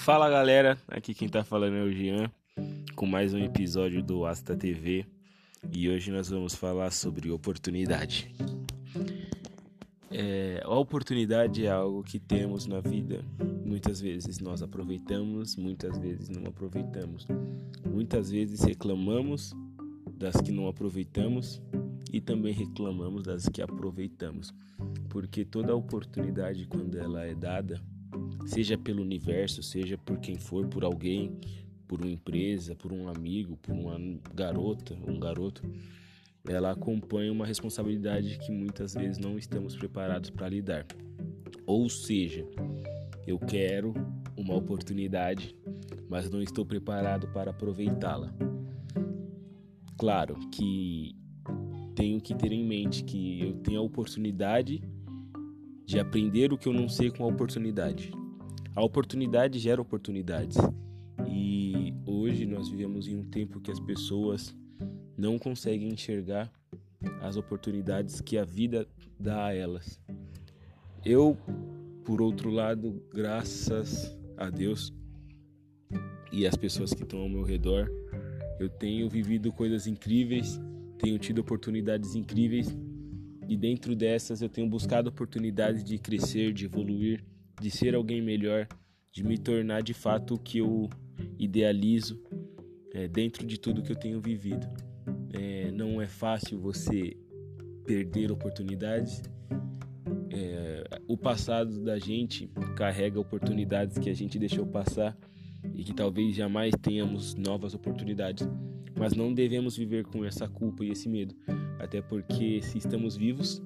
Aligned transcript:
Fala 0.00 0.30
galera, 0.30 0.78
aqui 0.88 1.12
quem 1.12 1.28
tá 1.28 1.44
falando 1.44 1.76
é 1.76 1.82
o 1.82 1.92
Jean, 1.92 2.32
com 2.96 3.04
mais 3.04 3.34
um 3.34 3.38
episódio 3.38 4.02
do 4.02 4.24
Asta 4.24 4.56
TV 4.56 5.04
e 5.70 5.90
hoje 5.90 6.10
nós 6.10 6.30
vamos 6.30 6.54
falar 6.54 6.90
sobre 6.90 7.30
oportunidade. 7.30 8.34
É, 10.10 10.62
a 10.64 10.74
oportunidade 10.74 11.66
é 11.66 11.70
algo 11.70 12.02
que 12.02 12.18
temos 12.18 12.66
na 12.66 12.80
vida, 12.80 13.22
muitas 13.62 14.00
vezes 14.00 14.38
nós 14.38 14.62
aproveitamos, 14.62 15.54
muitas 15.56 15.98
vezes 15.98 16.30
não 16.30 16.46
aproveitamos, 16.46 17.26
muitas 17.84 18.30
vezes 18.30 18.62
reclamamos 18.62 19.52
das 20.16 20.34
que 20.36 20.50
não 20.50 20.66
aproveitamos 20.66 21.60
e 22.10 22.22
também 22.22 22.54
reclamamos 22.54 23.24
das 23.24 23.46
que 23.50 23.60
aproveitamos, 23.60 24.54
porque 25.10 25.44
toda 25.44 25.76
oportunidade, 25.76 26.66
quando 26.66 26.96
ela 26.96 27.26
é 27.26 27.34
dada, 27.34 27.78
seja 28.46 28.76
pelo 28.76 29.02
universo, 29.02 29.62
seja 29.62 29.96
por 29.98 30.18
quem 30.18 30.36
for, 30.36 30.66
por 30.66 30.84
alguém, 30.84 31.38
por 31.86 32.00
uma 32.00 32.10
empresa, 32.10 32.74
por 32.74 32.92
um 32.92 33.08
amigo, 33.08 33.56
por 33.56 33.72
uma 33.72 33.98
garota, 34.34 34.96
um 35.06 35.18
garoto, 35.18 35.62
ela 36.48 36.70
acompanha 36.70 37.32
uma 37.32 37.46
responsabilidade 37.46 38.38
que 38.38 38.50
muitas 38.50 38.94
vezes 38.94 39.18
não 39.18 39.36
estamos 39.36 39.76
preparados 39.76 40.30
para 40.30 40.48
lidar. 40.48 40.86
Ou 41.66 41.88
seja, 41.88 42.46
eu 43.26 43.38
quero 43.38 43.92
uma 44.36 44.54
oportunidade, 44.54 45.54
mas 46.08 46.30
não 46.30 46.42
estou 46.42 46.64
preparado 46.64 47.28
para 47.28 47.50
aproveitá-la. 47.50 48.32
Claro 49.98 50.34
que 50.50 51.14
tenho 51.94 52.20
que 52.20 52.34
ter 52.34 52.52
em 52.52 52.64
mente 52.64 53.04
que 53.04 53.42
eu 53.42 53.52
tenho 53.58 53.80
a 53.80 53.82
oportunidade 53.82 54.82
de 55.90 55.98
aprender 55.98 56.52
o 56.52 56.56
que 56.56 56.68
eu 56.68 56.72
não 56.72 56.88
sei 56.88 57.10
com 57.10 57.24
a 57.24 57.26
oportunidade. 57.26 58.12
A 58.76 58.84
oportunidade 58.84 59.58
gera 59.58 59.82
oportunidades. 59.82 60.56
E 61.28 61.92
hoje 62.06 62.46
nós 62.46 62.68
vivemos 62.68 63.08
em 63.08 63.16
um 63.16 63.24
tempo 63.24 63.60
que 63.60 63.72
as 63.72 63.80
pessoas 63.80 64.56
não 65.18 65.36
conseguem 65.36 65.88
enxergar 65.88 66.48
as 67.20 67.36
oportunidades 67.36 68.20
que 68.20 68.38
a 68.38 68.44
vida 68.44 68.86
dá 69.18 69.46
a 69.46 69.52
elas. 69.52 70.00
Eu, 71.04 71.36
por 72.04 72.22
outro 72.22 72.50
lado, 72.50 73.02
graças 73.12 74.16
a 74.36 74.48
Deus 74.48 74.92
e 76.30 76.46
as 76.46 76.54
pessoas 76.54 76.94
que 76.94 77.02
estão 77.02 77.18
ao 77.18 77.28
meu 77.28 77.42
redor, 77.42 77.90
eu 78.60 78.68
tenho 78.68 79.10
vivido 79.10 79.52
coisas 79.52 79.88
incríveis, 79.88 80.56
tenho 80.98 81.18
tido 81.18 81.40
oportunidades 81.40 82.14
incríveis 82.14 82.72
e 83.50 83.56
dentro 83.56 83.96
dessas 83.96 84.40
eu 84.40 84.48
tenho 84.48 84.68
buscado 84.68 85.08
oportunidades 85.08 85.82
de 85.82 85.98
crescer, 85.98 86.52
de 86.52 86.66
evoluir, 86.66 87.24
de 87.60 87.68
ser 87.68 87.96
alguém 87.96 88.22
melhor, 88.22 88.68
de 89.10 89.24
me 89.24 89.36
tornar 89.36 89.82
de 89.82 89.92
fato 89.92 90.34
o 90.34 90.38
que 90.38 90.58
eu 90.58 90.88
idealizo 91.36 92.22
é, 92.94 93.08
dentro 93.08 93.44
de 93.44 93.58
tudo 93.58 93.82
que 93.82 93.90
eu 93.90 93.96
tenho 93.96 94.20
vivido. 94.20 94.68
É, 95.32 95.72
não 95.72 96.00
é 96.00 96.06
fácil 96.06 96.60
você 96.60 97.16
perder 97.84 98.30
oportunidades. 98.30 99.20
É, 100.32 100.84
o 101.08 101.16
passado 101.16 101.82
da 101.82 101.98
gente 101.98 102.48
carrega 102.76 103.18
oportunidades 103.18 103.98
que 103.98 104.08
a 104.08 104.14
gente 104.14 104.38
deixou 104.38 104.64
passar 104.64 105.18
e 105.74 105.84
que 105.84 105.94
talvez 105.94 106.34
jamais 106.34 106.74
tenhamos 106.80 107.34
novas 107.34 107.74
oportunidades. 107.74 108.48
Mas 108.98 109.14
não 109.14 109.32
devemos 109.32 109.76
viver 109.76 110.04
com 110.04 110.24
essa 110.24 110.48
culpa 110.48 110.84
e 110.84 110.90
esse 110.90 111.08
medo, 111.08 111.34
até 111.78 112.02
porque 112.02 112.60
se 112.60 112.78
estamos 112.78 113.16
vivos, 113.16 113.62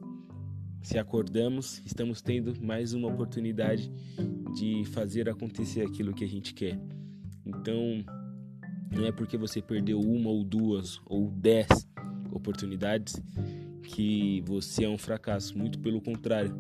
se 0.82 0.98
acordamos, 0.98 1.82
estamos 1.84 2.20
tendo 2.20 2.54
mais 2.62 2.92
uma 2.92 3.08
oportunidade 3.08 3.90
de 4.54 4.84
fazer 4.86 5.28
acontecer 5.28 5.80
aquilo 5.80 6.12
que 6.12 6.24
a 6.24 6.28
gente 6.28 6.52
quer. 6.52 6.78
Então, 7.44 8.04
não 8.94 9.06
é 9.06 9.10
porque 9.10 9.36
você 9.36 9.60
perdeu 9.60 9.98
uma 9.98 10.30
ou 10.30 10.44
duas 10.44 11.00
ou 11.06 11.30
dez 11.30 11.88
oportunidades 12.30 13.20
que 13.82 14.42
você 14.42 14.84
é 14.84 14.88
um 14.88 14.98
fracasso. 14.98 15.56
Muito 15.56 15.78
pelo 15.78 16.00
contrário. 16.00 16.54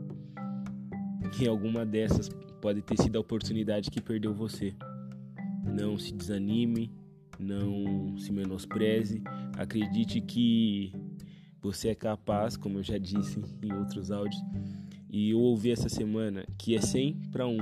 Em 1.40 1.46
alguma 1.46 1.84
dessas 1.84 2.28
pode 2.60 2.80
ter 2.80 3.00
sido 3.00 3.16
a 3.16 3.20
oportunidade 3.20 3.90
que 3.90 4.00
perdeu 4.00 4.32
você. 4.32 4.74
Não 5.64 5.98
se 5.98 6.12
desanime, 6.12 6.90
não 7.38 8.16
se 8.18 8.32
menospreze, 8.32 9.22
acredite 9.56 10.20
que 10.20 10.92
você 11.60 11.88
é 11.88 11.94
capaz, 11.94 12.56
como 12.56 12.78
eu 12.78 12.82
já 12.82 12.98
disse 12.98 13.40
em 13.62 13.72
outros 13.72 14.10
áudios, 14.10 14.40
e 15.10 15.30
eu 15.30 15.40
ouvi 15.40 15.70
essa 15.70 15.88
semana 15.88 16.44
que 16.58 16.76
é 16.76 16.80
100 16.80 17.14
para 17.32 17.46
1. 17.46 17.56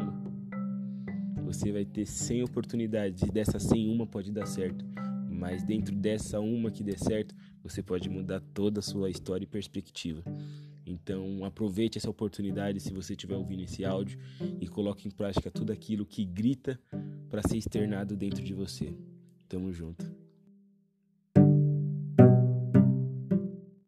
Você 1.44 1.70
vai 1.70 1.84
ter 1.84 2.06
100 2.06 2.44
oportunidades, 2.44 3.22
e 3.22 3.30
dessa 3.30 3.58
100 3.58 3.88
uma 3.88 4.06
pode 4.06 4.32
dar 4.32 4.46
certo, 4.46 4.84
mas 5.42 5.64
dentro 5.64 5.92
dessa 5.96 6.38
uma 6.38 6.70
que 6.70 6.84
der 6.84 6.96
certo, 6.96 7.34
você 7.64 7.82
pode 7.82 8.08
mudar 8.08 8.40
toda 8.54 8.78
a 8.78 8.82
sua 8.82 9.10
história 9.10 9.42
e 9.42 9.46
perspectiva. 9.46 10.22
Então, 10.86 11.44
aproveite 11.44 11.98
essa 11.98 12.08
oportunidade 12.08 12.78
se 12.78 12.92
você 12.92 13.14
estiver 13.14 13.34
ouvindo 13.34 13.64
esse 13.64 13.84
áudio 13.84 14.20
e 14.60 14.68
coloque 14.68 15.08
em 15.08 15.10
prática 15.10 15.50
tudo 15.50 15.72
aquilo 15.72 16.06
que 16.06 16.24
grita 16.24 16.80
para 17.28 17.42
ser 17.42 17.56
externado 17.56 18.16
dentro 18.16 18.44
de 18.44 18.54
você. 18.54 18.94
Tamo 19.48 19.72
junto. 19.72 20.21